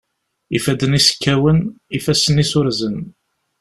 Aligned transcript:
Ifadden-is 0.57 1.07
kkawen, 1.15 1.59
ifassen-is 1.97 2.51
urzen. 2.59 2.97